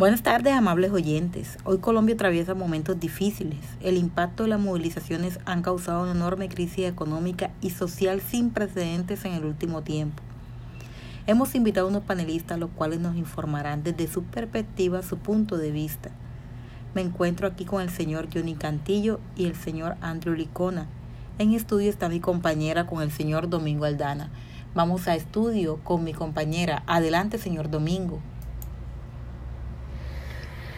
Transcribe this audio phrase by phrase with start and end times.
[0.00, 1.58] Buenas tardes, amables oyentes.
[1.64, 3.58] Hoy Colombia atraviesa momentos difíciles.
[3.82, 9.26] El impacto de las movilizaciones han causado una enorme crisis económica y social sin precedentes
[9.26, 10.22] en el último tiempo.
[11.26, 15.70] Hemos invitado a unos panelistas los cuales nos informarán desde su perspectiva su punto de
[15.70, 16.08] vista.
[16.94, 20.86] Me encuentro aquí con el señor Johnny Cantillo y el señor Andrew Licona.
[21.38, 24.30] En estudio está mi compañera con el señor Domingo Aldana.
[24.74, 26.84] Vamos a estudio con mi compañera.
[26.86, 28.18] Adelante, señor Domingo.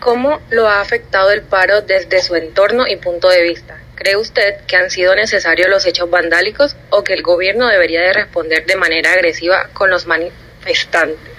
[0.02, 3.79] ¿Cómo lo ha afectado el paro desde su entorno y punto de vista?
[3.95, 8.12] ¿Cree usted que han sido necesarios los hechos vandálicos o que el gobierno debería de
[8.12, 11.33] responder de manera agresiva con los manifestantes?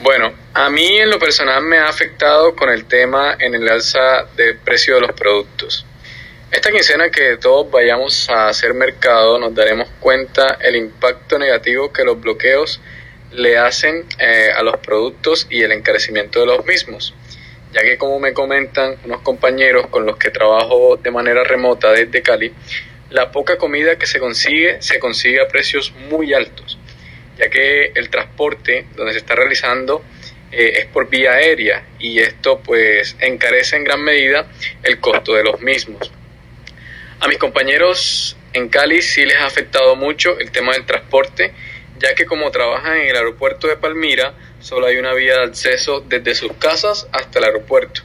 [0.00, 4.26] Bueno, a mí en lo personal me ha afectado con el tema en el alza
[4.36, 5.84] de precio de los productos.
[6.54, 12.04] Esta quincena que todos vayamos a hacer mercado nos daremos cuenta el impacto negativo que
[12.04, 12.80] los bloqueos
[13.32, 17.12] le hacen eh, a los productos y el encarecimiento de los mismos,
[17.72, 22.22] ya que como me comentan unos compañeros con los que trabajo de manera remota desde
[22.22, 22.52] Cali,
[23.10, 26.78] la poca comida que se consigue se consigue a precios muy altos,
[27.36, 30.04] ya que el transporte donde se está realizando
[30.52, 34.46] eh, es por vía aérea y esto pues encarece en gran medida
[34.84, 36.13] el costo de los mismos.
[37.20, 41.52] A mis compañeros en Cali sí les ha afectado mucho el tema del transporte,
[41.98, 46.00] ya que como trabajan en el aeropuerto de Palmira, solo hay una vía de acceso
[46.06, 48.02] desde sus casas hasta el aeropuerto.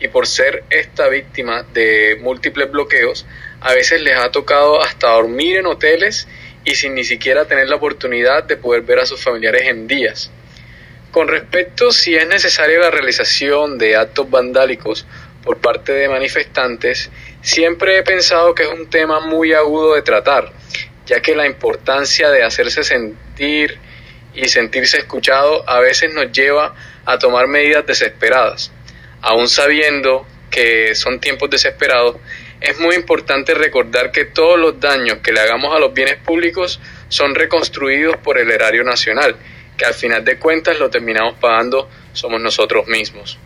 [0.00, 3.26] Y por ser esta víctima de múltiples bloqueos,
[3.60, 6.28] a veces les ha tocado hasta dormir en hoteles
[6.64, 10.30] y sin ni siquiera tener la oportunidad de poder ver a sus familiares en días.
[11.10, 15.06] Con respecto si es necesaria la realización de actos vandálicos
[15.42, 20.52] por parte de manifestantes, Siempre he pensado que es un tema muy agudo de tratar,
[21.06, 23.78] ya que la importancia de hacerse sentir
[24.34, 28.72] y sentirse escuchado a veces nos lleva a tomar medidas desesperadas.
[29.20, 32.16] Aún sabiendo que son tiempos desesperados,
[32.60, 36.80] es muy importante recordar que todos los daños que le hagamos a los bienes públicos
[37.08, 39.36] son reconstruidos por el erario nacional,
[39.76, 43.38] que al final de cuentas lo terminamos pagando somos nosotros mismos.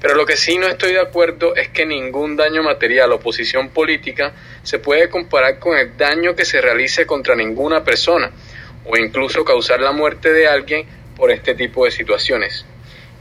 [0.00, 3.70] Pero lo que sí no estoy de acuerdo es que ningún daño material o posición
[3.70, 8.30] política se puede comparar con el daño que se realice contra ninguna persona
[8.84, 10.86] o incluso causar la muerte de alguien
[11.16, 12.66] por este tipo de situaciones.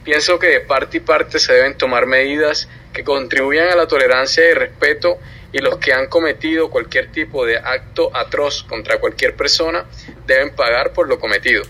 [0.03, 4.47] Pienso que de parte y parte se deben tomar medidas que contribuyan a la tolerancia
[4.49, 5.17] y respeto
[5.51, 9.85] y los que han cometido cualquier tipo de acto atroz contra cualquier persona
[10.27, 11.63] deben pagar por lo cometido.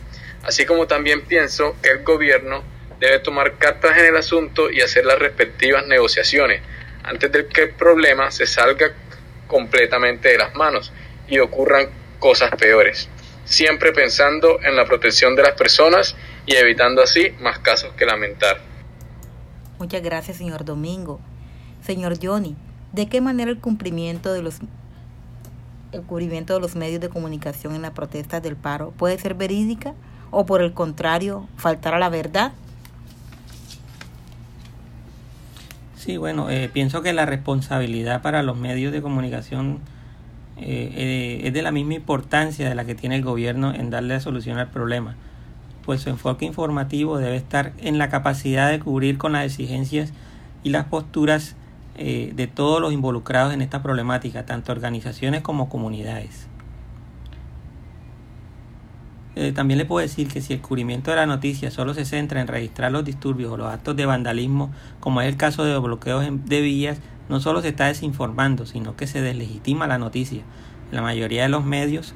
[0.44, 2.64] Así como también pienso que el gobierno
[3.00, 6.62] debe tomar cartas en el asunto y hacer las respectivas negociaciones
[7.04, 8.94] antes de que el problema se salga
[9.48, 10.92] completamente de las manos
[11.28, 11.90] y ocurran
[12.20, 13.10] cosas peores,
[13.46, 18.60] siempre pensando en la protección de las personas y evitando así más casos que lamentar.
[19.78, 21.20] Muchas gracias, señor Domingo.
[21.86, 22.56] Señor Johnny,
[22.94, 24.60] ¿de qué manera el cumplimiento de los
[25.92, 29.94] el cubrimiento de los medios de comunicación en la protesta del paro puede ser verídica
[30.30, 32.52] o por el contrario faltar a la verdad?
[36.06, 39.80] Sí, bueno, eh, pienso que la responsabilidad para los medios de comunicación
[40.56, 44.20] eh, eh, es de la misma importancia de la que tiene el gobierno en darle
[44.20, 45.16] solución al problema,
[45.84, 50.14] pues su enfoque informativo debe estar en la capacidad de cubrir con las exigencias
[50.62, 51.56] y las posturas
[51.98, 56.48] de todos los involucrados en esta problemática, tanto organizaciones como comunidades.
[59.36, 62.40] Eh, también le puedo decir que si el cubrimiento de la noticia solo se centra
[62.40, 65.84] en registrar los disturbios o los actos de vandalismo, como es el caso de los
[65.84, 70.44] bloqueos de vías, no solo se está desinformando, sino que se deslegitima la noticia.
[70.90, 72.14] En la mayoría de los medios,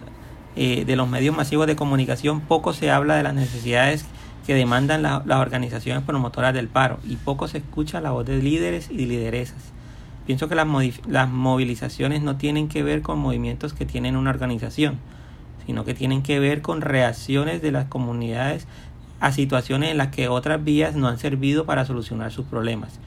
[0.55, 4.05] eh, de los medios masivos de comunicación, poco se habla de las necesidades
[4.45, 8.89] que demandan las organizaciones promotoras del paro y poco se escucha la voz de líderes
[8.89, 9.73] y lideresas.
[10.25, 10.67] Pienso que las,
[11.07, 14.99] las movilizaciones no tienen que ver con movimientos que tienen una organización,
[15.69, 18.65] sino que tienen que ver con reacciones de las comunidades
[19.19, 22.99] a situaciones en las que otras vías no han servido para solucionar sus problemas.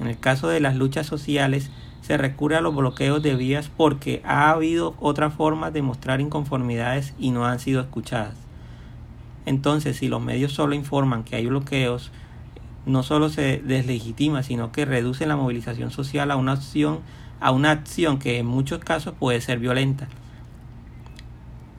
[0.00, 1.70] En el caso de las luchas sociales,
[2.00, 7.14] se recurre a los bloqueos de vías porque ha habido otras formas de mostrar inconformidades
[7.20, 8.34] y no han sido escuchadas.
[9.46, 12.10] Entonces, si los medios solo informan que hay bloqueos,
[12.84, 16.98] no solo se deslegitima, sino que reduce la movilización social a una acción,
[17.38, 20.08] a una acción que en muchos casos puede ser violenta.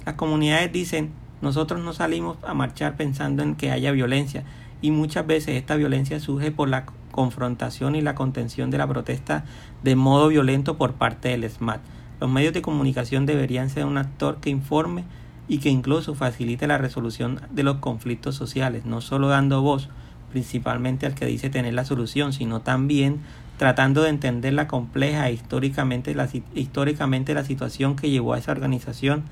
[0.05, 1.11] Las comunidades dicen,
[1.41, 4.43] nosotros no salimos a marchar pensando en que haya violencia
[4.81, 9.45] y muchas veces esta violencia surge por la confrontación y la contención de la protesta
[9.83, 11.81] de modo violento por parte del SMAT.
[12.19, 15.03] Los medios de comunicación deberían ser un actor que informe
[15.47, 19.89] y que incluso facilite la resolución de los conflictos sociales, no solo dando voz
[20.31, 23.19] principalmente al que dice tener la solución, sino también
[23.57, 28.51] tratando de entender la compleja e históricamente la, históricamente la situación que llevó a esa
[28.51, 29.23] organización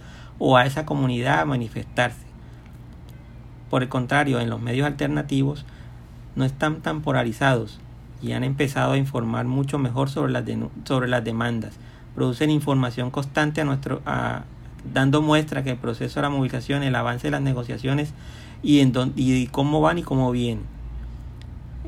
[0.43, 2.25] o a esa comunidad a manifestarse.
[3.69, 5.65] Por el contrario, en los medios alternativos
[6.35, 7.79] no están tan polarizados
[8.23, 10.43] y han empezado a informar mucho mejor sobre las,
[10.83, 11.75] sobre las demandas.
[12.15, 14.45] Producen información constante a nuestro, a,
[14.91, 18.11] dando muestra que el proceso de la movilización, el avance de las negociaciones
[18.63, 20.65] y, en y cómo van y cómo vienen.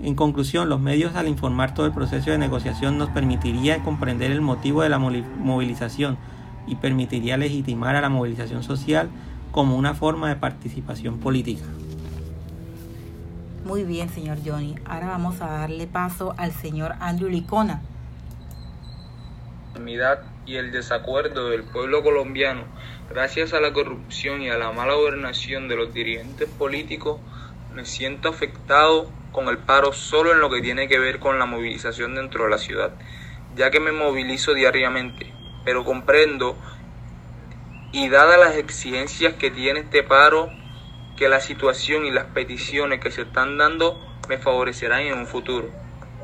[0.04, 4.42] En conclusión, los medios al informar todo el proceso de negociación nos permitiría comprender el
[4.42, 6.20] motivo de la movilización
[6.68, 9.10] y permitiría legitimar a la movilización social
[9.52, 11.66] como una forma de participación política.
[13.66, 14.76] Muy bien, señor Johnny.
[14.86, 17.82] Ahora vamos a darle paso al señor Andrew Licona.
[20.46, 22.64] Y el desacuerdo del pueblo colombiano,
[23.10, 27.20] gracias a la corrupción y a la mala gobernación de los dirigentes políticos,
[27.74, 31.46] me siento afectado con el paro solo en lo que tiene que ver con la
[31.46, 32.92] movilización dentro de la ciudad,
[33.56, 35.34] ya que me movilizo diariamente,
[35.64, 36.58] pero comprendo
[37.92, 40.50] y dadas las exigencias que tiene este paro,
[41.16, 45.70] que la situación y las peticiones que se están dando me favorecerán en un futuro,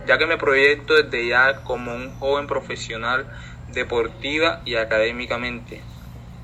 [0.07, 3.27] ya que me proyecto desde ya como un joven profesional
[3.68, 5.83] deportiva y académicamente,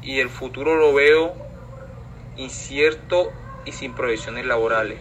[0.04, 1.34] y el futuro lo veo
[2.38, 3.32] incierto
[3.66, 5.00] y sin proyecciones laborales,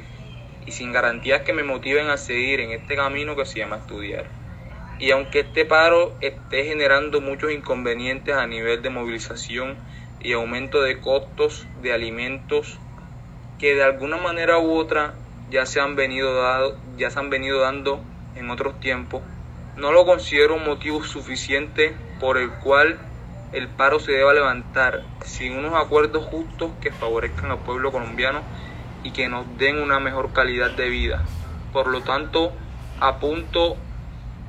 [0.65, 4.44] y sin garantías que me motiven a seguir en este camino que se llama estudiar.
[4.99, 9.79] Y aunque este paro esté generando muchos inconvenientes a nivel de movilización
[10.21, 12.81] y aumento de costos de alimentos,
[13.59, 15.15] que de alguna manera u otra
[15.49, 18.05] ya se han venido, dado, ya se han venido dando
[18.35, 19.23] en otros tiempos,
[19.77, 23.01] no lo considero un motivo suficiente por el cual
[23.53, 28.45] el paro se deba levantar sin unos acuerdos justos que favorezcan al pueblo colombiano
[29.03, 31.29] y que nos den una mejor calidad de vida.
[31.73, 32.57] Por lo tanto,
[32.99, 33.84] apunto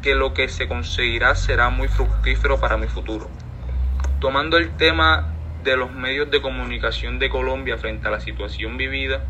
[0.06, 3.28] que lo que se conseguirá será muy fructífero para mi futuro.
[4.22, 9.26] Tomando el tema de los medios de comunicación de Colombia frente a la situación vivida,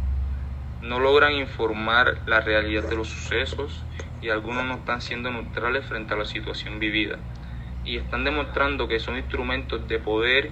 [0.81, 3.85] no logran informar la realidad de los sucesos
[4.21, 7.19] y algunos no están siendo neutrales frente a la situación vivida.
[7.85, 10.51] Y están demostrando que son instrumentos de poder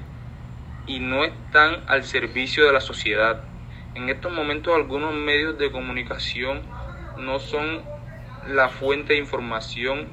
[0.88, 3.42] y no están al servicio de la sociedad.
[3.94, 6.62] En estos momentos algunos medios de comunicación
[7.18, 7.92] no son
[8.48, 10.07] la fuente de información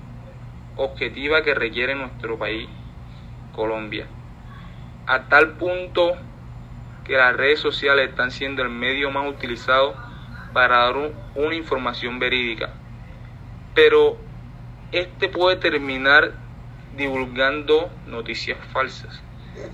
[0.77, 2.69] objetiva que requiere nuestro país,
[3.53, 4.07] Colombia
[5.11, 6.17] a tal punto
[7.05, 9.97] que las redes sociales están siendo el medio más utilizado
[10.53, 10.95] para dar
[11.35, 12.71] una información verídica.
[13.75, 14.17] Pero
[14.93, 16.33] este puede terminar
[16.97, 19.21] divulgando noticias falsas.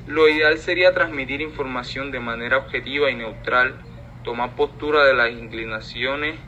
[0.06, 3.75] Lo ideal sería transmitir información de manera objetiva y neutral,
[4.25, 6.38] tomar postura de las inclinaciones,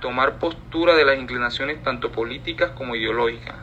[0.00, 3.56] tomar postura de las inclinaciones tanto políticas como ideológicas.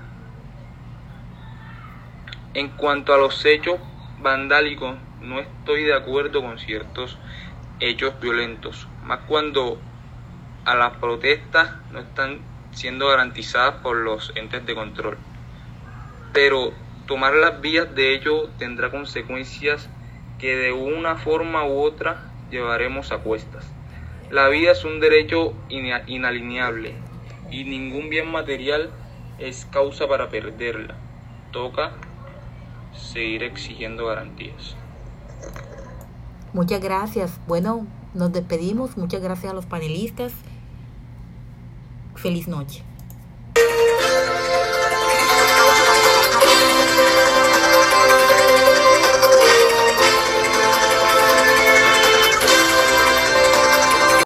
[2.54, 3.80] En cuanto a los hechos
[4.18, 7.18] vandálico no estoy de acuerdo con ciertos
[7.80, 9.82] hechos violentos, más cuando
[10.66, 12.42] a las protestas no están
[12.72, 15.18] siendo garantizadas por los entes de control.
[16.34, 16.74] Pero
[17.08, 19.90] tomar las vías de ello tendrá consecuencias
[20.38, 23.74] que de una forma u otra llevaremos a cuestas.
[24.32, 26.94] La vida es un derecho inalineable
[27.52, 28.90] y ningún bien material
[29.38, 30.96] es causa para perderla.
[31.52, 31.94] Toca
[32.94, 34.76] seguir exigiendo garantías.
[36.54, 37.40] Muchas gracias.
[37.48, 38.98] Bueno, nos despedimos.
[38.98, 40.34] Muchas gracias a los panelistas.
[42.16, 42.84] Feliz noche.